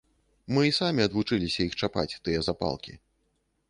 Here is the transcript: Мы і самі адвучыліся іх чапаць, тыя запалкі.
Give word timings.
Мы 0.55 0.63
і 0.69 0.73
самі 0.79 1.05
адвучыліся 1.09 1.59
іх 1.69 1.79
чапаць, 1.83 2.09
тыя 2.29 2.39
запалкі. 2.53 3.01